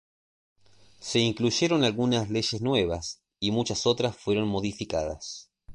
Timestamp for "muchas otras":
3.51-4.17